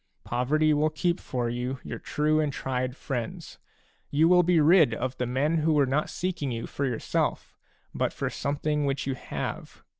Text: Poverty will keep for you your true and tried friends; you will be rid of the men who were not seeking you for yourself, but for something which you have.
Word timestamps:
Poverty 0.23 0.73
will 0.73 0.89
keep 0.89 1.19
for 1.19 1.47
you 1.47 1.77
your 1.83 1.99
true 1.99 2.39
and 2.39 2.51
tried 2.51 2.95
friends; 2.95 3.59
you 4.09 4.27
will 4.27 4.41
be 4.41 4.59
rid 4.59 4.95
of 4.95 5.15
the 5.19 5.27
men 5.27 5.57
who 5.59 5.73
were 5.73 5.85
not 5.85 6.09
seeking 6.09 6.49
you 6.51 6.65
for 6.65 6.85
yourself, 6.87 7.55
but 7.93 8.11
for 8.11 8.27
something 8.31 8.85
which 8.85 9.05
you 9.05 9.13
have. 9.13 9.83